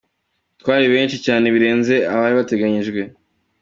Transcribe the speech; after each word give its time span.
Twari 0.61 0.85
benshi 0.93 1.17
cyane 1.25 1.45
birenze 1.55 1.95
abari 2.13 2.33
bateganyijwe. 2.39 3.01